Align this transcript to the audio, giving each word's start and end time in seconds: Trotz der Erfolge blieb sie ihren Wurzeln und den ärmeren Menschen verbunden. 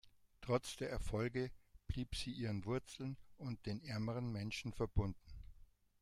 Trotz 0.43 0.77
der 0.77 0.89
Erfolge 0.89 1.51
blieb 1.85 2.15
sie 2.15 2.31
ihren 2.31 2.65
Wurzeln 2.65 3.17
und 3.37 3.63
den 3.67 3.83
ärmeren 3.83 4.31
Menschen 4.31 4.73
verbunden. 4.73 5.31